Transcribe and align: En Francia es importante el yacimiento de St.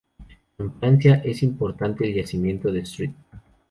En 0.57 0.73
Francia 0.79 1.21
es 1.23 1.43
importante 1.43 2.05
el 2.07 2.15
yacimiento 2.15 2.71
de 2.71 2.79
St. 2.79 3.13